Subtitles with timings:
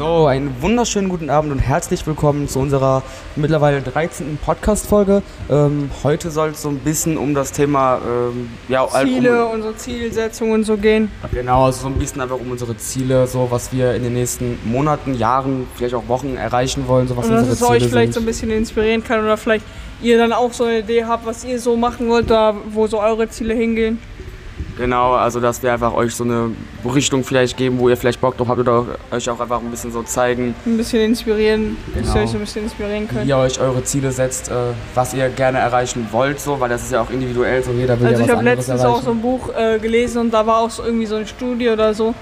[0.00, 3.02] So, einen wunderschönen guten Abend und herzlich willkommen zu unserer
[3.36, 4.38] mittlerweile 13.
[4.42, 5.22] Podcast-Folge.
[5.50, 9.76] Ähm, heute soll es so ein bisschen um das Thema ähm, ja, Ziele, um, unsere
[9.76, 11.10] Zielsetzungen und so gehen.
[11.32, 14.58] Genau, also so ein bisschen einfach um unsere Ziele, so was wir in den nächsten
[14.64, 17.06] Monaten, Jahren, vielleicht auch Wochen erreichen wollen.
[17.06, 19.66] So was und dass es euch vielleicht so ein bisschen inspirieren kann oder vielleicht
[20.00, 23.00] ihr dann auch so eine Idee habt, was ihr so machen wollt, da wo so
[23.00, 23.98] eure Ziele hingehen.
[24.80, 26.52] Genau, also dass wir einfach euch so eine
[26.86, 29.92] Richtung vielleicht geben, wo ihr vielleicht Bock drauf habt oder euch auch einfach ein bisschen
[29.92, 30.54] so zeigen.
[30.64, 32.06] Ein bisschen inspirieren, genau.
[32.06, 33.26] dass ihr euch so ein bisschen inspirieren könnt.
[33.26, 34.54] Wie ihr euch eure Ziele setzt, äh,
[34.94, 38.06] was ihr gerne erreichen wollt, so, weil das ist ja auch individuell, so jeder will
[38.06, 38.72] also ja was anderes erreichen.
[38.72, 40.82] Also ich habe letztens auch so ein Buch äh, gelesen und da war auch so
[40.82, 42.14] irgendwie so eine Studie oder so,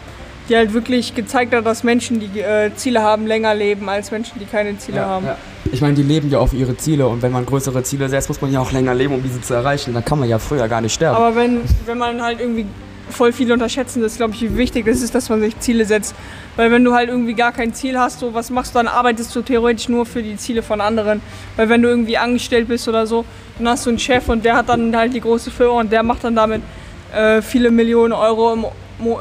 [0.48, 4.40] die halt wirklich gezeigt hat, dass Menschen, die äh, Ziele haben, länger leben als Menschen,
[4.40, 5.26] die keine Ziele ja, haben.
[5.26, 5.36] Ja.
[5.72, 8.40] Ich meine, die leben ja auf ihre Ziele und wenn man größere Ziele setzt, muss
[8.40, 9.94] man ja auch länger leben, um diese zu erreichen.
[9.94, 11.16] Dann kann man ja früher gar nicht sterben.
[11.16, 12.66] Aber wenn, wenn man halt irgendwie
[13.10, 16.14] voll viele unterschätzen das, glaube ich, wie wichtig das ist, dass man sich Ziele setzt.
[16.56, 19.34] Weil wenn du halt irgendwie gar kein Ziel hast, so was machst du, dann arbeitest
[19.34, 21.20] du theoretisch nur für die Ziele von anderen.
[21.56, 23.24] Weil wenn du irgendwie angestellt bist oder so,
[23.58, 26.02] dann hast du einen Chef und der hat dann halt die große Firma und der
[26.02, 26.62] macht dann damit
[27.14, 28.66] äh, viele Millionen Euro im,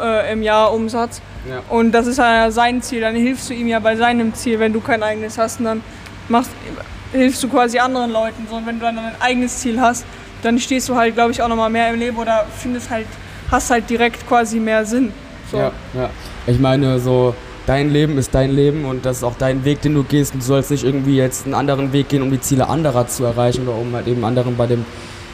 [0.01, 1.21] äh, im Jahr Umsatz.
[1.49, 1.61] Ja.
[1.69, 4.73] Und das ist ja sein Ziel, dann hilfst du ihm ja bei seinem Ziel, wenn
[4.73, 5.59] du kein eigenes hast.
[5.59, 5.83] Und dann
[6.29, 6.51] machst,
[7.11, 8.47] hilfst du quasi anderen Leuten.
[8.49, 10.05] So, und wenn du dann ein eigenes Ziel hast,
[10.43, 13.07] dann stehst du halt, glaube ich, auch nochmal mehr im Leben oder findest halt
[13.49, 15.11] hast halt direkt quasi mehr Sinn.
[15.51, 15.57] So.
[15.57, 16.09] Ja, ja.
[16.45, 17.33] Ich meine, so
[17.65, 20.33] dein Leben ist dein Leben und das ist auch dein Weg, den du gehst.
[20.33, 23.23] Und du sollst nicht irgendwie jetzt einen anderen Weg gehen, um die Ziele anderer zu
[23.23, 24.85] erreichen oder um halt eben anderen bei dem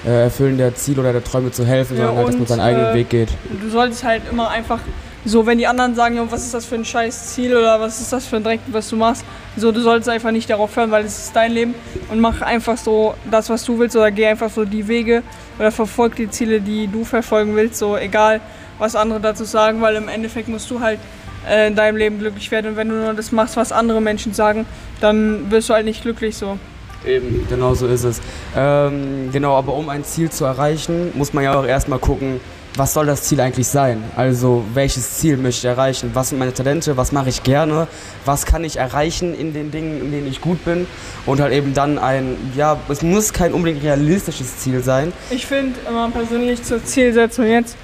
[0.06, 2.60] äh, Erfüllen der Ziele oder der Träume zu helfen, ja, sondern halt, dass man seinen
[2.60, 3.30] eigenen äh, Weg geht.
[3.62, 4.80] Du solltest halt immer einfach
[5.26, 8.02] so, wenn die anderen sagen, ja, was ist das für ein scheiß Ziel oder was
[8.02, 9.24] ist das für ein Dreck, was du machst,
[9.56, 11.76] so, du solltest einfach nicht darauf hören, weil es ist dein Leben
[12.10, 15.24] und mach einfach so das, was du willst oder geh einfach so die Wege
[15.60, 18.42] oder verfolg die Ziele, die du verfolgen willst, so egal,
[18.80, 21.00] was andere dazu sagen, weil im Endeffekt musst du halt
[21.48, 24.34] äh, in deinem Leben glücklich werden und wenn du nur das machst, was andere Menschen
[24.34, 24.66] sagen,
[25.00, 26.58] dann wirst du halt nicht glücklich so.
[27.06, 28.22] Eben, genau so ist es.
[28.56, 32.40] Ähm, genau, aber um ein Ziel zu erreichen, muss man ja auch erstmal gucken,
[32.76, 34.04] was soll das Ziel eigentlich sein?
[34.16, 36.12] Also welches Ziel möchte ich erreichen?
[36.14, 36.98] Was sind meine Talente?
[36.98, 37.88] Was mache ich gerne?
[38.26, 40.88] Was kann ich erreichen in den Dingen, in denen ich gut bin?
[41.26, 45.14] Und halt eben dann ein, ja, es muss kein unbedingt realistisches Ziel sein.
[45.30, 47.76] Ich finde immer persönlich zur Zielsetzung jetzt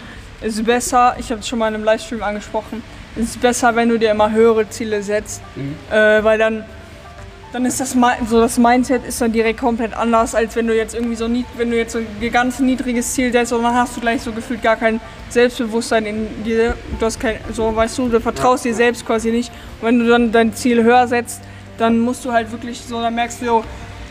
[0.41, 2.81] ist besser, ich habe es schon mal in einem Livestream angesprochen,
[3.15, 5.75] es ist besser, wenn du dir immer höhere Ziele setzt, mhm.
[5.91, 6.63] äh, weil dann
[7.51, 7.95] dann ist das
[8.27, 11.27] so das Mindset ist dann direkt komplett anders, als wenn du jetzt irgendwie so
[11.57, 14.31] wenn du jetzt so ein ganz niedriges Ziel setzt und dann hast du gleich so
[14.31, 16.75] gefühlt gar kein Selbstbewusstsein in dir.
[16.99, 19.51] Du hast kein, so weißt du, du vertraust dir selbst quasi nicht.
[19.81, 21.41] Und wenn du dann dein Ziel höher setzt,
[21.77, 23.63] dann musst du halt wirklich so, dann merkst du, jo,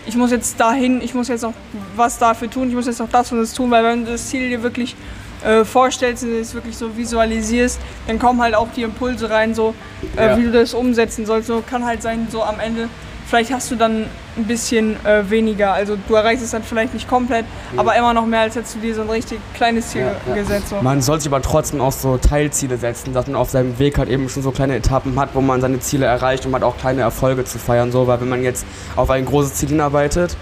[0.06, 1.54] ich muss jetzt dahin, ich muss jetzt noch
[1.94, 4.28] was dafür tun, ich muss jetzt noch das und das tun, weil wenn du das
[4.28, 4.96] Ziel dir wirklich
[5.44, 9.74] äh, vorstellst und es wirklich so visualisierst, dann kommen halt auch die Impulse rein, so
[10.16, 10.38] äh, ja.
[10.38, 11.48] wie du das umsetzen sollst.
[11.48, 12.88] So kann halt sein, so am Ende
[13.28, 14.06] vielleicht hast du dann
[14.36, 15.72] ein bisschen äh, weniger.
[15.72, 17.78] Also du erreichst es dann vielleicht nicht komplett, mhm.
[17.78, 20.70] aber immer noch mehr, als hättest du dir so ein richtig kleines Ziel ja, gesetzt.
[20.70, 20.76] So.
[20.80, 24.08] Man sollte sich aber trotzdem auch so Teilziele setzen, dass man auf seinem Weg halt
[24.08, 26.78] eben schon so kleine Etappen hat, wo man seine Ziele erreicht und man hat auch
[26.78, 27.92] kleine Erfolge zu feiern.
[27.92, 28.66] So, weil wenn man jetzt
[28.96, 30.36] auf ein großes Ziel hinarbeitet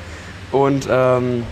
[0.52, 1.42] und ähm,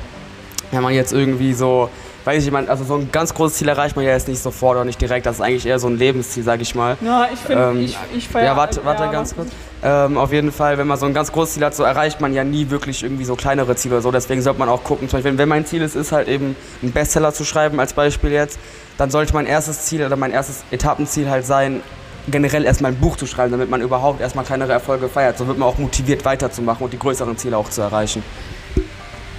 [0.71, 1.91] wenn man jetzt irgendwie so
[2.25, 4.77] weiß ich, man, also so ein ganz großes Ziel erreicht man ja jetzt nicht sofort
[4.77, 5.27] oder nicht direkt.
[5.27, 6.97] Das ist eigentlich eher so ein Lebensziel, sag ich mal.
[7.01, 8.45] Ja, ich finde, ähm, ich, ich feiere.
[8.45, 9.49] Ja, warte, warte ja, ganz kurz.
[9.83, 12.33] Ähm, auf jeden Fall, wenn man so ein ganz großes Ziel hat, so erreicht man
[12.33, 14.11] ja nie wirklich irgendwie so kleinere Ziele oder so.
[14.11, 16.93] Deswegen sollte man auch gucken, zum Beispiel, wenn mein Ziel ist, ist halt eben einen
[16.93, 18.59] Bestseller zu schreiben, als Beispiel jetzt,
[18.97, 21.83] dann sollte mein erstes Ziel oder mein erstes Etappenziel halt sein,
[22.29, 25.37] generell erstmal ein Buch zu schreiben, damit man überhaupt erstmal kleinere Erfolge feiert.
[25.37, 28.23] So wird man auch motiviert weiterzumachen und die größeren Ziele auch zu erreichen.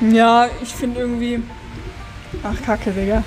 [0.02, 1.42] Ja, ich finde irgendwie.
[2.44, 3.24] Ach, Kacke, Digga.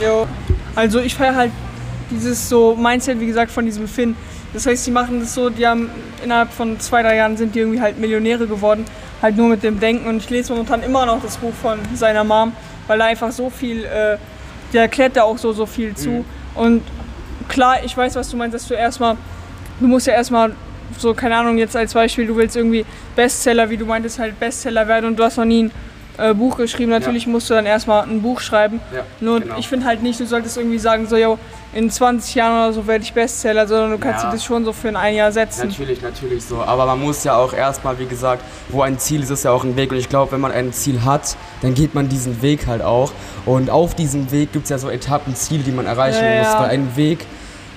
[0.00, 0.26] Jo.
[0.74, 1.52] Also ich feiere halt
[2.10, 4.16] dieses so Mindset, wie gesagt, von diesem Finn.
[4.52, 5.90] Das heißt, die machen das so, die haben
[6.24, 8.84] innerhalb von zwei, drei Jahren sind die irgendwie halt Millionäre geworden,
[9.20, 10.08] halt nur mit dem Denken.
[10.08, 12.52] Und ich lese momentan immer noch das Buch von seiner Mom,
[12.86, 14.16] weil er einfach so viel, äh,
[14.72, 16.10] der erklärt da auch so, so viel zu.
[16.10, 16.24] Mhm.
[16.54, 16.82] Und
[17.48, 19.16] klar, ich weiß, was du meinst, dass du erstmal,
[19.80, 20.52] du musst ja erstmal
[20.98, 24.88] so, keine Ahnung, jetzt als Beispiel, du willst irgendwie Bestseller, wie du meintest, halt Bestseller
[24.88, 25.70] werden und du hast noch nie ein
[26.18, 26.90] äh, Buch geschrieben.
[26.90, 27.30] Natürlich ja.
[27.30, 28.80] musst du dann erstmal ein Buch schreiben.
[28.94, 29.56] Ja, Nur genau.
[29.58, 31.38] ich finde halt nicht, du solltest irgendwie sagen, so, yo,
[31.72, 34.30] in 20 Jahren oder so werde ich Bestseller, sondern du kannst ja.
[34.30, 35.68] dir das schon so für ein Jahr setzen.
[35.68, 36.62] Natürlich, natürlich so.
[36.62, 39.64] Aber man muss ja auch erstmal, wie gesagt, wo ein Ziel ist, ist ja auch
[39.64, 39.92] ein Weg.
[39.92, 43.12] Und ich glaube, wenn man ein Ziel hat, dann geht man diesen Weg halt auch.
[43.44, 46.54] Und auf diesem Weg gibt es ja so Etappenziele, die man erreichen muss.
[46.54, 47.26] Weil ein Weg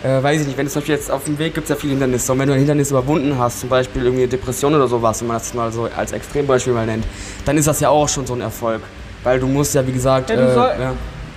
[0.04, 1.76] äh, weiß ich nicht, wenn du zum Beispiel jetzt auf dem Weg gibt es ja
[1.76, 4.88] viele Hindernisse und wenn du ein Hindernis überwunden hast, zum Beispiel irgendwie eine Depression oder
[4.88, 7.06] sowas, wenn man das mal so als Extrembeispiel mal nennt,
[7.46, 8.82] dann ist das ja auch schon so ein Erfolg.
[9.24, 10.94] Weil du musst ja, wie gesagt, Ja, du äh, soll- ja.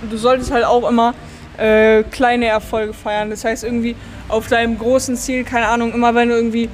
[0.09, 1.13] du solltest halt auch immer
[1.57, 3.29] äh, kleine Erfolge feiern.
[3.29, 3.95] Das heißt irgendwie
[4.27, 6.67] auf deinem großen Ziel, keine Ahnung, immer wenn du irgendwie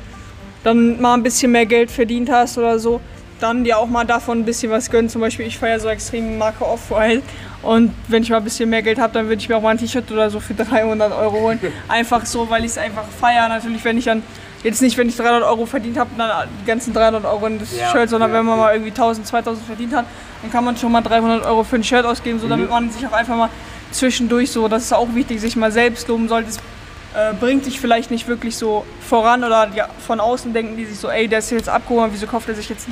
[0.64, 3.02] dann mal ein bisschen mehr Geld verdient hast oder so,
[3.42, 5.10] dann dir auch mal davon ein bisschen was gönnen.
[5.10, 7.24] Zum Beispiel ich feiere so extrem Marke Off-White
[7.64, 9.70] und wenn ich mal ein bisschen mehr Geld habe, dann würde ich mir auch mal
[9.72, 11.60] ein T-Shirt oder so für 300 Euro holen.
[11.88, 13.50] Einfach so, weil ich es einfach feiere.
[13.50, 14.24] Natürlich, wenn ich dann
[14.64, 17.76] Jetzt nicht, wenn ich 300 Euro verdient habe, dann die ganzen 300 Euro in das
[17.76, 18.64] Ja, Shirt, sondern ja, wenn man ja.
[18.66, 20.06] mal irgendwie 1000, 2000 verdient hat,
[20.44, 22.72] dann kann man schon mal 300 Euro für ein Shirt ausgeben, so damit Mhm.
[22.72, 23.50] man sich auch einfach mal
[23.92, 26.50] zwischendurch so, das ist auch wichtig, sich mal selbst loben sollte.
[26.50, 29.68] Es äh, bringt dich vielleicht nicht wirklich so voran oder
[30.06, 32.70] von außen denken die sich so, ey, der ist jetzt abgehoben, wieso kauft er sich
[32.70, 32.88] jetzt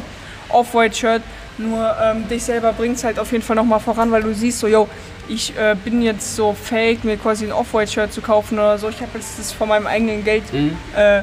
[0.50, 1.22] Off-White-Shirt?
[1.57, 4.60] Nur ähm, dich selber bringt es halt auf jeden Fall nochmal voran, weil du siehst
[4.60, 4.88] so, yo,
[5.28, 8.88] ich äh, bin jetzt so fake, mir quasi ein Off-White-Shirt zu kaufen oder so.
[8.90, 10.78] Ich habe jetzt das von meinem eigenen Geld Mhm.
[10.96, 11.22] äh,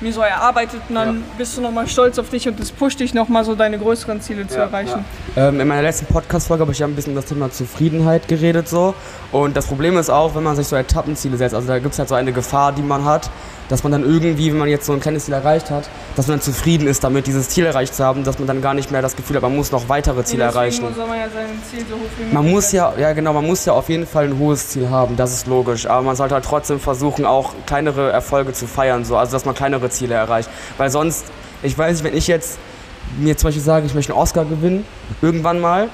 [0.00, 1.22] mir so erarbeitet und dann Ja.
[1.38, 4.46] bist du nochmal stolz auf dich und das pusht dich nochmal so deine größeren Ziele
[4.46, 5.04] zu Ja, erreichen.
[5.36, 8.68] Ähm, in meiner letzten Podcast-Folge habe ich ja ein bisschen über das Thema Zufriedenheit geredet
[8.68, 8.94] so.
[9.32, 11.98] Und das Problem ist auch, wenn man sich so Etappenziele setzt, also da gibt es
[11.98, 13.30] halt so eine Gefahr, die man hat,
[13.68, 16.36] dass man dann irgendwie, wenn man jetzt so ein kleines Ziel erreicht hat, dass man
[16.36, 19.02] dann zufrieden ist damit, dieses Ziel erreicht zu haben, dass man dann gar nicht mehr
[19.02, 20.84] das Gefühl hat, man muss noch weitere Ziele Nee, erreichen.
[20.94, 23.44] soll man ja sein Ziel so hoch wie möglich Man muss ja, ja genau, man
[23.44, 25.86] muss ja auf jeden Fall ein hohes Ziel haben, das ist logisch.
[25.86, 29.56] Aber man sollte halt trotzdem versuchen, auch kleinere Erfolge zu feiern, so, also dass man
[29.56, 30.48] kleinere Ziele erreicht.
[30.78, 31.24] Weil sonst,
[31.62, 32.58] ich weiß nicht, wenn ich jetzt
[33.18, 34.84] mir zum Beispiel sage, ich möchte einen Oscar gewinnen,
[35.22, 35.88] irgendwann mal,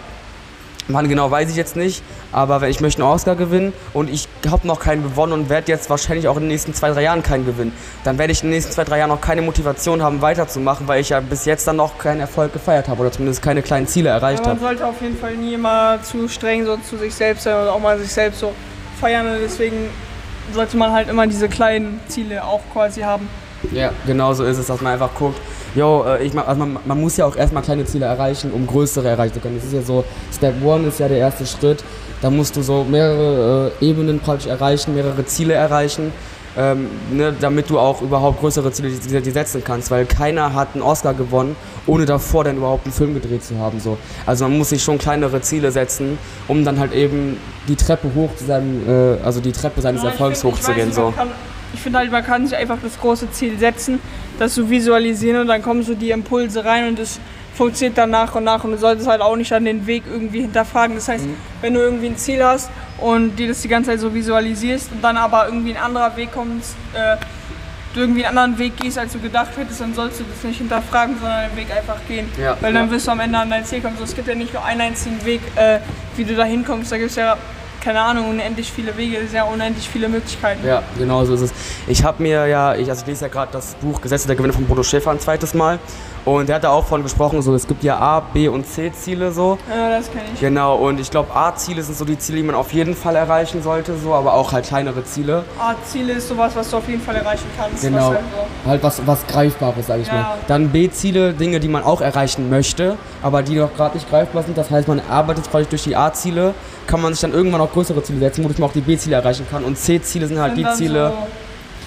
[0.88, 2.02] wann genau weiß ich jetzt nicht,
[2.32, 5.70] aber wenn ich möchte einen Oscar gewinnen und ich habe noch keinen gewonnen und werde
[5.70, 7.72] jetzt wahrscheinlich auch in den nächsten zwei, drei Jahren keinen gewinnen,
[8.04, 11.00] dann werde ich in den nächsten zwei, drei Jahren noch keine Motivation haben, weiterzumachen, weil
[11.00, 14.08] ich ja bis jetzt dann noch keinen Erfolg gefeiert habe oder zumindest keine kleinen Ziele
[14.08, 14.66] erreicht Aber man habe.
[14.66, 17.80] sollte auf jeden Fall nie immer zu streng so zu sich selbst sein oder auch
[17.80, 18.52] mal sich selbst so
[19.00, 19.26] feiern.
[19.26, 19.88] Und deswegen
[20.52, 23.28] sollte man halt immer diese kleinen Ziele auch quasi haben.
[23.70, 25.38] Ja, genau so ist es, dass man einfach guckt,
[25.74, 29.08] yo, äh, ich, also man, man muss ja auch erstmal kleine Ziele erreichen, um größere
[29.08, 29.56] erreichen zu können.
[29.56, 30.04] Das ist ja so,
[30.34, 31.84] Step One ist ja der erste Schritt.
[32.20, 36.12] Da musst du so mehrere äh, Ebenen praktisch erreichen, mehrere Ziele erreichen,
[36.56, 39.90] ähm, ne, damit du auch überhaupt größere Ziele die, die setzen kannst.
[39.90, 41.56] Weil keiner hat einen Oscar gewonnen,
[41.86, 43.80] ohne davor dann überhaupt einen Film gedreht zu haben.
[43.80, 43.96] So.
[44.26, 48.30] Also man muss sich schon kleinere Ziele setzen, um dann halt eben die Treppe hoch
[48.36, 50.92] zu seinem, äh, also die Treppe seines Erfolgs hochzugehen.
[50.92, 51.12] So.
[51.74, 54.00] Ich finde halt, man kann sich einfach das große Ziel setzen,
[54.38, 57.18] das so visualisieren und dann kommen so die Impulse rein und es
[57.54, 60.40] funktioniert dann nach und nach und du solltest halt auch nicht an den Weg irgendwie
[60.42, 60.96] hinterfragen.
[60.96, 61.36] Das heißt, Mhm.
[61.60, 65.02] wenn du irgendwie ein Ziel hast und dir das die ganze Zeit so visualisierst und
[65.04, 66.64] dann aber irgendwie ein anderer Weg kommt,
[66.94, 67.16] äh,
[67.94, 70.56] du irgendwie einen anderen Weg gehst, als du gedacht hättest, dann sollst du das nicht
[70.58, 72.26] hinterfragen, sondern den Weg einfach gehen.
[72.40, 72.90] Ja, Weil dann ja.
[72.90, 73.96] wirst du am Ende an dein Ziel kommen.
[73.98, 75.78] So, es gibt ja nicht nur einen einzigen Weg, äh,
[76.16, 76.90] wie du da hinkommst.
[76.90, 77.36] Da gibt es ja,
[77.82, 80.66] keine Ahnung, unendlich viele Wege, ja unendlich viele Möglichkeiten.
[80.66, 81.52] Ja, genau so ist es.
[81.86, 84.52] Ich habe mir ja, ich, also ich lese ja gerade das Buch Gesetze der Gewinne
[84.52, 85.78] von Bodo Schäfer ein zweites Mal.
[86.24, 89.32] Und der hat da auch von gesprochen, so es gibt ja A, B und C-Ziele
[89.32, 89.58] so.
[89.68, 90.40] Ja, das kenne ich.
[90.40, 93.60] Genau, und ich glaube A-Ziele sind so die Ziele, die man auf jeden Fall erreichen
[93.60, 95.44] sollte, so, aber auch halt kleinere Ziele.
[95.58, 97.82] Art Ziele ist sowas, was du auf jeden Fall erreichen kannst.
[97.82, 97.96] Genau.
[97.96, 98.20] Was halt
[98.64, 98.68] so.
[98.70, 100.14] Halt was, was Greifbares, sage ich Ja.
[100.14, 100.34] mal.
[100.46, 104.56] Dann B-Ziele, Dinge, die man auch erreichen möchte, aber die noch gerade nicht greifbar sind.
[104.56, 106.54] Das heißt, man arbeitet praktisch durch die A-Ziele,
[106.86, 109.46] kann man sich dann irgendwann auch größere Ziele setzen, wodurch man auch die B-Ziele erreichen
[109.50, 109.64] kann.
[109.64, 111.26] Und C-Ziele sind halt Und die Ziele, So,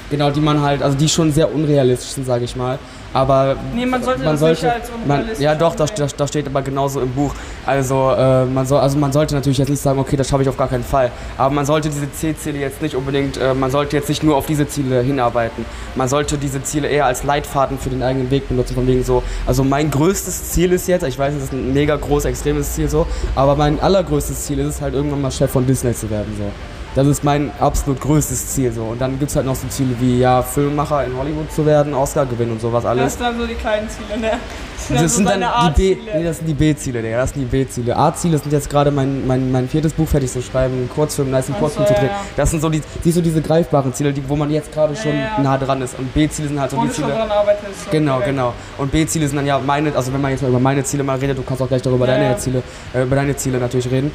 [0.09, 2.79] genau, die man halt, also die schon sehr unrealistisch sind, sage ich mal.
[3.13, 6.47] Aber nee, man sollte das nicht als man, unrealistisch ja doch, das, das, das steht
[6.47, 7.33] aber genauso im Buch.
[7.65, 10.49] Also, äh, man soll, also man sollte natürlich jetzt nicht sagen, okay, das schaffe ich
[10.49, 11.11] auf gar keinen Fall.
[11.37, 14.47] Aber man sollte diese C-Ziele jetzt nicht unbedingt, äh, man sollte jetzt nicht nur auf
[14.47, 15.65] diese Ziele hinarbeiten.
[15.95, 18.75] Man sollte diese Ziele eher als Leitfaden für den eigenen Weg benutzen.
[18.75, 21.95] Von wegen so, also mein größtes Ziel ist jetzt, ich weiß, das ist ein mega
[21.95, 25.65] groß, extremes Ziel so, aber mein allergrößtes Ziel ist es halt irgendwann mal Chef von
[25.65, 26.35] Disney zu werden.
[26.37, 26.51] So.
[26.95, 28.83] Das ist mein absolut größtes Ziel so.
[28.83, 31.93] Und dann gibt es halt noch so Ziele wie ja, Filmemacher in Hollywood zu werden,
[31.93, 33.03] Oscar gewinnen und sowas alles.
[33.03, 34.31] Das sind dann so die kleinen Ziele, ne?
[34.87, 35.43] Das, Das so sind dann
[35.75, 37.17] die B, nee, das sind die B-Ziele, Digga.
[37.17, 37.97] Das sind die B-Ziele.
[37.97, 41.33] A-Ziele sind jetzt gerade mein, mein, mein viertes Buch fertig zu schreiben, einen Kurzfilm, einen
[41.33, 42.09] nice Ach Kurzfilm so, zu drehen.
[42.11, 42.25] ja, ja.
[42.37, 45.11] Das sind so die, siehst du diese greifbaren Ziele, die, wo man jetzt gerade schon
[45.17, 45.39] ja.
[45.41, 45.97] nah dran ist.
[45.99, 47.07] Und B-Ziele sind halt so Wo die Ziele.
[47.09, 47.85] dran arbeitest.
[47.85, 48.27] so Genau, direkt.
[48.29, 48.53] genau.
[48.77, 51.17] Und B-Ziele sind dann ja meine, also wenn man jetzt mal über meine Ziele mal
[51.17, 52.37] redet, du kannst auch gleich darüber Ja, deine ja.
[52.37, 52.61] Ziele,
[52.93, 54.11] äh, über deine Ziele natürlich reden.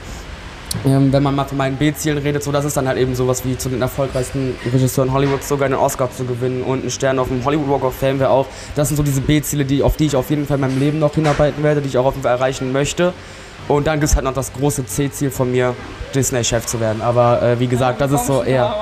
[0.87, 3.45] Ähm, wenn man mal von meinen B-Zielen redet, so das ist dann halt eben sowas
[3.45, 7.29] wie zu den erfolgreichsten Regisseuren Hollywoods sogar einen Oscar zu gewinnen und einen Stern auf
[7.29, 8.47] dem Hollywood Walk of Fame wäre auch.
[8.77, 10.99] Das sind so diese B-Ziele, die, auf die ich auf jeden Fall in meinem Leben
[10.99, 13.12] noch hinarbeiten werde, die ich auch auf jeden Fall erreichen möchte.
[13.69, 15.75] Und dann gibt es halt noch das große C-Ziel von mir,
[16.15, 17.03] Disney-Chef zu werden.
[17.03, 18.75] Aber äh, wie gesagt, das ist so eher.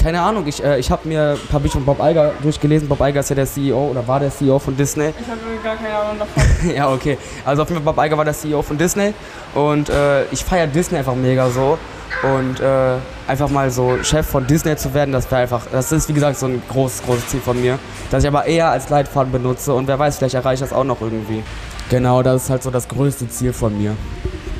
[0.00, 2.88] Keine Ahnung, ich, äh, ich habe mir ein paar Bücher von Bob Iger durchgelesen.
[2.88, 5.12] Bob Iger ist ja der CEO oder war der CEO von Disney.
[5.20, 6.70] Ich habe gar keine Ahnung davon.
[6.74, 7.18] ja, okay.
[7.44, 9.12] Also auf jeden Fall, Bob Iger war der CEO von Disney
[9.54, 11.78] und äh, ich feiere Disney einfach mega so.
[12.22, 12.96] Und äh,
[13.28, 16.38] einfach mal so Chef von Disney zu werden, das wäre einfach, das ist wie gesagt
[16.38, 17.78] so ein großes, großes Ziel von mir.
[18.10, 20.84] Das ich aber eher als Leitfaden benutze und wer weiß, vielleicht erreiche ich das auch
[20.84, 21.42] noch irgendwie.
[21.88, 23.96] Genau, das ist halt so das größte Ziel von mir.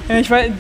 [0.08, 0.50] Ja, ich weiß,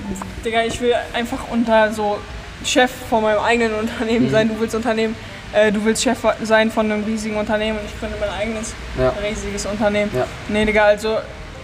[0.44, 2.18] Digga, ich will einfach unter so
[2.64, 4.30] Chef von meinem eigenen Unternehmen Mhm.
[4.30, 4.48] sein.
[4.48, 5.16] Du willst Unternehmen,
[5.52, 9.12] äh, du willst Chef sein von einem riesigen Unternehmen und ich gründe mein eigenes Ja.
[9.22, 10.10] riesiges Unternehmen.
[10.14, 10.26] Ja.
[10.48, 11.18] Nee, Digga, also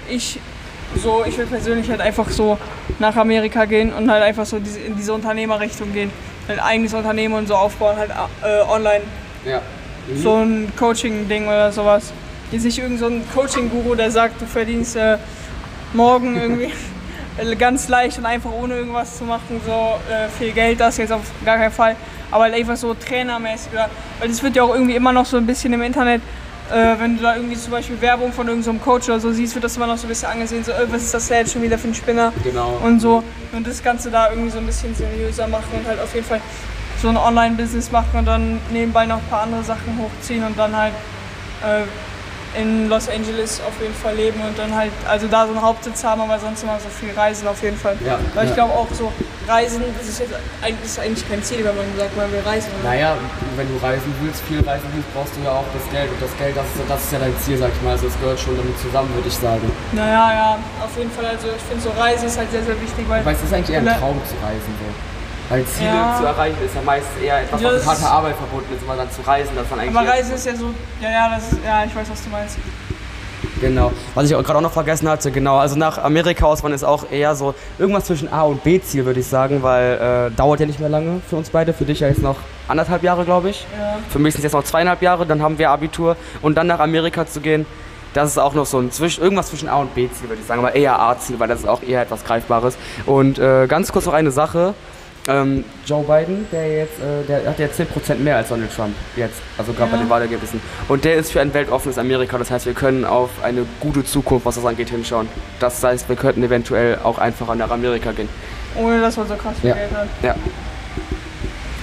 [0.09, 0.39] ich
[1.03, 2.57] so, ich will persönlich halt einfach so
[2.99, 6.11] nach Amerika gehen und halt einfach so diese, in diese Unternehmerrichtung gehen.
[6.49, 8.11] Halt eigenes Unternehmen und so aufbauen, halt
[8.43, 9.03] äh, online.
[9.45, 9.61] Ja.
[10.17, 12.13] So ein Coaching-Ding oder sowas.
[12.53, 15.19] Jetzt nicht irgend so ein Coaching-Guru, der sagt, du verdienst äh,
[15.93, 16.73] morgen irgendwie
[17.59, 21.23] ganz leicht und einfach ohne irgendwas zu machen, so äh, viel Geld, das jetzt auf
[21.45, 21.97] gar keinen Fall.
[22.31, 23.73] Aber halt einfach so trainermäßig.
[23.73, 23.89] Oder,
[24.19, 26.23] weil das wird ja auch irgendwie immer noch so ein bisschen im Internet,
[26.71, 29.65] äh, wenn du da irgendwie zum Beispiel Werbung von irgendeinem Coach oder so siehst, wird
[29.65, 31.63] das immer noch so ein bisschen angesehen, so, äh, was ist das denn jetzt schon
[31.63, 32.33] wieder für ein Spinner?
[32.43, 32.81] Genau.
[32.83, 33.23] und so.
[33.53, 36.41] Und das Ganze da irgendwie so ein bisschen seriöser machen und halt auf jeden Fall
[37.01, 40.77] so ein Online-Business machen und dann nebenbei noch ein paar andere Sachen hochziehen und dann
[40.77, 40.93] halt
[41.63, 41.83] äh,
[42.61, 46.03] in Los Angeles auf jeden Fall leben und dann halt, also da so einen Hauptsitz
[46.05, 47.97] haben, aber sonst immer so viel reisen auf jeden Fall.
[48.05, 48.57] Ja, Weil ich ja.
[48.65, 49.13] glaube auch so,
[49.47, 52.69] Reisen, das ist, jetzt eigentlich, ist eigentlich kein Ziel, wenn man sagt, man will reisen.
[52.81, 52.91] oder?
[52.91, 53.17] Naja,
[53.55, 56.11] wenn du reisen willst, viel reisen willst, brauchst du ja auch das Geld.
[56.11, 57.93] Und das Geld, das ist, das ist ja dein Ziel, sag ich mal.
[57.95, 59.63] Also es gehört schon damit zusammen, würde ich sagen.
[59.93, 61.27] Naja, ja, auf jeden Fall.
[61.27, 63.71] Also ich finde so Reisen ist halt sehr, sehr wichtig, weil Weil es ist eigentlich
[63.71, 64.73] eher ein Traum zu reisen.
[64.83, 65.16] So.
[65.49, 66.17] Weil Ziele Ja.
[66.19, 68.83] zu erreichen ist ja meistens eher etwas, was mit harter Arbeit verbunden ist.
[68.89, 71.35] Aber dann zu reisen, das ist dann eigentlich aber Reisen ist ja so, ja, ja,
[71.35, 72.59] das ist, ja, ich weiß, was du meinst.
[73.61, 73.93] Genau.
[74.15, 75.57] Was ich gerade auch noch vergessen hatte, genau.
[75.57, 79.27] Also nach Amerika auswandern ist auch eher so irgendwas zwischen A und B-Ziel, würde ich
[79.27, 81.73] sagen, weil äh, dauert ja nicht mehr lange für uns beide.
[81.73, 82.37] Für dich ja jetzt noch
[82.69, 83.67] anderthalb Jahre, glaube ich.
[83.79, 83.97] Ja.
[84.11, 86.17] Für mich sind es jetzt noch zweieinhalb Jahre, dann haben wir Abitur.
[86.43, 87.67] Und dann nach Amerika zu gehen,
[88.15, 90.61] das ist auch noch so ein Zwisch irgendwas zwischen A und B-Ziel, würde ich sagen.
[90.61, 92.77] Aber eher A-Ziel, weil das ist auch eher etwas Greifbares.
[93.07, 94.75] Und äh, ganz kurz noch eine Sache.
[95.29, 99.41] Ähm, Joe Biden, der jetzt, äh, der hat jetzt 10% mehr als Donald Trump jetzt,
[99.59, 100.03] also gerade bei Ja.
[100.05, 100.61] den Wahlergebnissen.
[100.89, 104.47] Und der ist für ein weltoffenes Amerika, das heißt, wir können auf eine gute Zukunft,
[104.47, 105.29] was das angeht, hinschauen.
[105.59, 108.29] Das heißt, wir könnten eventuell auch einfacher nach Amerika gehen.
[108.77, 109.75] Ohne dass man so krass viel Ja.
[109.77, 110.07] Geld hat.
[110.23, 110.35] Ja.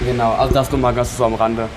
[0.06, 1.68] Genau, also das nur mal ganz so am Rande.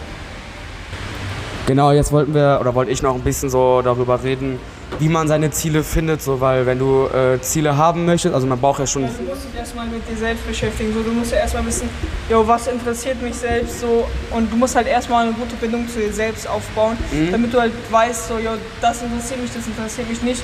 [1.65, 4.57] Genau, jetzt wollten wir, oder wollte ich noch ein bisschen so darüber reden,
[4.99, 8.59] wie man seine Ziele findet, so, weil wenn du äh, Ziele haben möchtest, also man
[8.59, 10.93] braucht ja schon, Ja, du musst dich erstmal mit dir selbst beschäftigen.
[10.93, 11.89] So, du musst ja erstmal wissen,
[12.29, 15.99] jo, was interessiert mich selbst so und du musst halt erstmal eine gute Bindung zu
[15.99, 17.31] dir selbst aufbauen, Mhm.
[17.31, 18.51] damit du halt weißt, so, jo,
[18.81, 20.41] das interessiert mich, das interessiert mich nicht.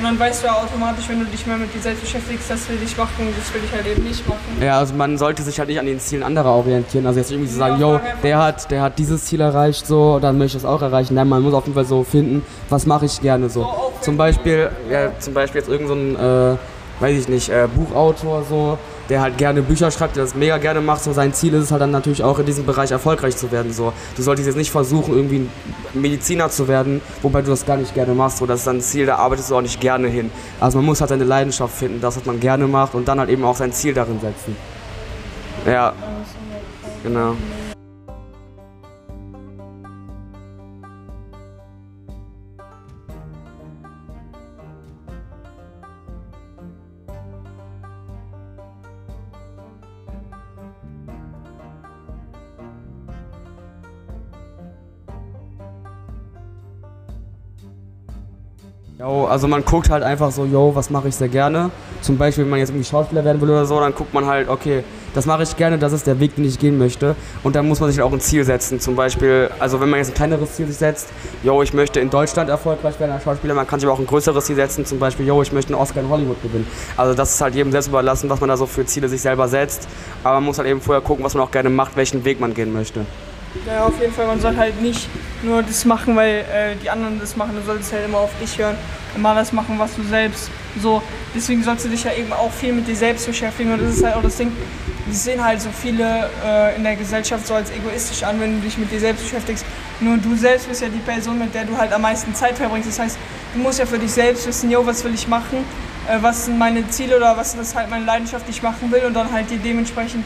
[0.00, 2.66] Und dann weißt du ja automatisch, wenn du dich mehr mit dir selbst beschäftigst, das
[2.70, 4.40] will ich machen, das will ich halt eben nicht machen.
[4.58, 7.50] ja, also man sollte sich halt nicht an den Zielen anderer orientieren, also jetzt irgendwie
[7.50, 10.62] so sagen, Ja, yo, der hat, der hat dieses Ziel erreicht, so, dann möchte ich
[10.62, 11.12] das auch erreichen.
[11.16, 13.62] Nein, man muss auf jeden Fall so finden, was mache ich gerne so.
[13.64, 17.68] auch Zum Beispiel, ja, zum Beispiel jetzt irgendein, so ein, äh, weiß ich nicht, äh,
[17.74, 18.78] Buchautor so,
[19.10, 21.72] der halt gerne Bücher schreibt, der das mega gerne macht, so sein Ziel ist es
[21.72, 23.92] halt dann natürlich auch in diesem Bereich erfolgreich zu werden, so.
[24.16, 25.48] Du solltest jetzt nicht versuchen, irgendwie
[25.92, 28.46] Mediziner zu werden, wobei du das gar nicht gerne machst, so.
[28.46, 30.30] Das ist dann ein Ziel, da arbeitest du auch nicht gerne hin.
[30.60, 33.30] Also man muss halt seine Leidenschaft finden, das, was man gerne macht und dann halt
[33.30, 34.56] eben auch sein Ziel darin setzen.
[35.66, 35.92] Ja,
[37.02, 37.34] genau.
[59.00, 61.70] Jo, also man guckt halt einfach so, yo, was mache ich sehr gerne.
[62.02, 64.50] Zum Beispiel, wenn man jetzt irgendwie Schauspieler werden will oder so, dann guckt man halt,
[64.50, 67.16] okay, das mache ich gerne, das ist der Weg, den ich gehen möchte.
[67.42, 68.78] Und dann muss man sich auch ein Ziel setzen.
[68.78, 71.08] Zum Beispiel, also wenn man jetzt ein kleineres Ziel sich setzt,
[71.42, 74.06] yo, ich möchte in Deutschland erfolgreich werden als Schauspieler, man kann sich aber auch ein
[74.06, 76.66] größeres Ziel setzen, zum Beispiel, yo, ich möchte einen Oscar in Hollywood gewinnen.
[76.98, 79.48] Also das ist halt jedem selbst überlassen, was man da so für Ziele sich selber
[79.48, 79.88] setzt.
[80.22, 82.52] Aber man muss halt eben vorher gucken, was man auch gerne macht, welchen Weg man
[82.52, 83.06] gehen möchte.
[83.66, 85.08] Ja, auf jeden Fall, man soll halt nicht
[85.42, 87.56] nur das machen, weil äh, die anderen das machen.
[87.56, 88.76] Du solltest halt immer auf dich hören,
[89.16, 91.02] immer das machen, was du selbst so.
[91.34, 93.72] Deswegen sollst du dich ja eben auch viel mit dir selbst beschäftigen.
[93.72, 94.52] Und das ist halt auch das Ding,
[95.08, 98.60] das sehen halt so viele äh, in der Gesellschaft so als egoistisch an, wenn du
[98.60, 99.64] dich mit dir selbst beschäftigst.
[99.98, 102.88] Nur du selbst bist ja die Person, mit der du halt am meisten Zeit verbringst.
[102.88, 103.18] Das heißt,
[103.54, 105.64] du musst ja für dich selbst wissen, jo, was will ich machen,
[106.08, 109.02] äh, was sind meine Ziele oder was ist halt meine Leidenschaft, die ich machen will
[109.06, 110.24] und dann halt dir dementsprechend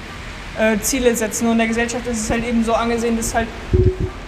[0.58, 1.46] äh, Ziele setzen.
[1.46, 3.48] Und in der Gesellschaft ist es halt eben so angesehen, dass halt,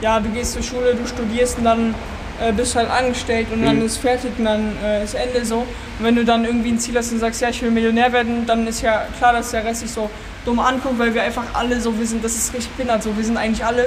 [0.01, 1.95] ja, du gehst zur Schule, du studierst und dann
[2.41, 3.87] äh, bist du halt angestellt und dann Mhm.
[3.87, 5.59] ist fertig und dann äh, ist Ende so.
[5.59, 5.67] Und
[6.05, 8.67] wenn du dann irgendwie ein Ziel hast und sagst, ja, ich will Millionär werden, dann
[8.67, 10.11] ist ja klar, dass der Rest sich so
[10.45, 13.25] dumm anguckt, weil wir einfach alle so, wir sind, das ist richtig behindert, so, wir
[13.25, 13.87] sind eigentlich alle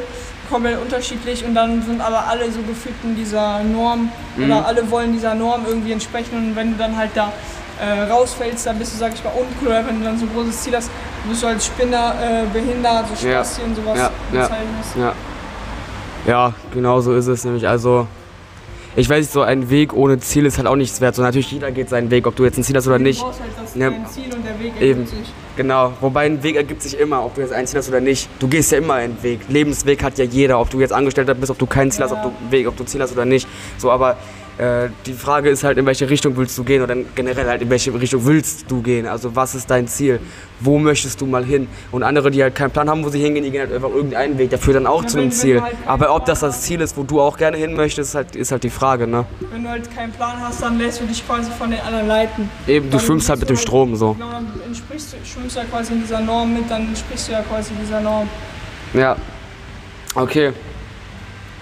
[0.50, 4.46] komplett unterschiedlich und dann sind aber alle so gefühlt in dieser Norm Mhm.
[4.46, 7.32] oder alle wollen dieser Norm irgendwie entsprechen und wenn du dann halt da
[7.80, 10.64] äh, rausfällst, dann bist du, sag ich mal, uncool, wenn du dann so ein großes
[10.64, 10.90] Ziel hast,
[11.28, 13.44] bist du als Spinner äh, behindert, so Ja.
[13.44, 14.42] Spasti und sowas Ja, ja.
[14.44, 14.96] bezeichnest.
[14.98, 15.14] Ja.
[16.28, 17.68] Ja, genau so ist es nämlich.
[17.68, 18.06] Also,
[18.96, 21.16] ich weiß nicht, so ein Weg ohne Ziel ist halt auch nichts wert.
[21.16, 23.22] So natürlich jeder geht seinen Weg, ob du jetzt ein Ziel hast oder Du nicht.
[23.22, 23.90] brauchst halt das Ja.
[23.90, 25.02] dein Ziel und der Weg Eben.
[25.02, 25.34] ergibt sich.
[25.56, 25.94] Genau.
[26.02, 28.28] Wobei ein Weg ergibt sich immer, ob du jetzt ein Ziel hast oder nicht.
[28.40, 29.42] Du gehst ja immer einen Weg.
[29.48, 32.18] Lebensweg hat ja jeder, ob du jetzt Angestellter bist, ob du kein Ziel hast, ob
[32.18, 32.24] Ja.
[32.26, 33.48] du Weg, ob du Ziel hast oder nicht.
[33.78, 34.18] So, aber
[34.60, 37.70] äh, die Frage ist halt, in welche Richtung willst du gehen oder generell halt, in
[37.70, 39.08] welche Richtung willst du gehen?
[39.08, 40.20] Also, was ist dein Ziel?
[40.60, 41.68] Wo möchtest du mal hin?
[41.92, 44.38] Und andere, die halt keinen Plan haben, wo sie hingehen, die gehen halt einfach irgendeinen
[44.38, 44.50] Weg.
[44.50, 45.62] Der führt dann auch Ja, zu einem Ziel.
[45.62, 48.36] halt aber ob das das Ziel ist, wo du auch gerne hin möchtest, ist halt,
[48.36, 49.26] ist halt die Frage, ne?
[49.52, 52.50] Wenn du halt keinen Plan hast, dann lässt du dich quasi von den anderen leiten.
[52.68, 54.14] Eben, du schwimmst halt mit dem du Strom so.
[54.14, 57.32] Genau, dann entsprichst du, schwimmst du ja quasi in dieser Norm mit, dann entsprichst du
[57.32, 58.28] ja quasi dieser Norm.
[58.94, 59.16] Ja.
[60.16, 60.52] Okay.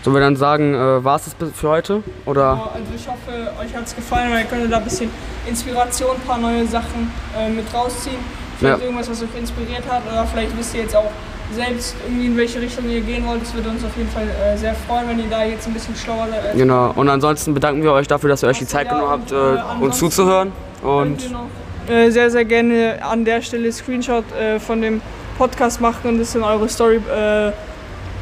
[0.04, 2.04] Sollen wir dann sagen, äh, war es das für heute?
[2.25, 2.70] Oder?
[2.74, 5.10] Also ich hoffe, euch hat es gefallen, weil ihr könnt da ein bisschen
[5.48, 8.16] Inspiration, ein paar neue Sachen äh, mit rausziehen.
[8.60, 8.84] Vielleicht Ja.
[8.86, 11.12] irgendwas, was euch inspiriert hat oder vielleicht wisst ihr jetzt auch
[11.54, 13.42] selbst irgendwie in welche Richtung ihr gehen wollt.
[13.42, 15.96] Das würde uns auf jeden Fall äh, sehr freuen, wenn ihr da jetzt ein bisschen
[15.96, 16.56] schlauer seid.
[16.58, 16.92] Genau.
[16.96, 19.56] Und ansonsten bedanken wir euch dafür, dass ihr euch die Zeit Ja, genommen habt, äh,
[19.56, 20.51] äh, uns zuzuhören.
[20.84, 21.48] Und noch,
[21.94, 25.01] äh, sehr, sehr gerne an der Stelle Screenshot äh, von dem
[25.38, 27.00] Podcast machen und das in eure Story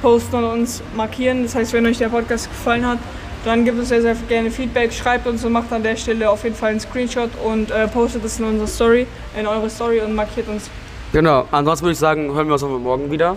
[0.06, 1.42] posten und uns markieren.
[1.42, 3.00] Das heißt, wenn euch der Podcast gefallen hat,
[3.44, 6.44] dann gebt uns sehr, sehr gerne Feedback, schreibt uns und macht an der Stelle auf
[6.44, 10.14] jeden Fall einen Screenshot und äh, postet es in unsere Story, in eure Story und
[10.14, 10.70] markiert uns.
[11.12, 11.48] genau.
[11.52, 13.36] Ansonsten würde ich sagen, hören wir uns morgen wieder.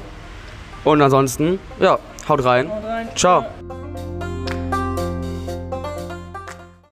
[0.84, 1.98] Und ansonsten, ja,
[2.28, 2.70] haut rein.
[2.70, 3.08] Haut rein.
[3.16, 3.87] Ciao.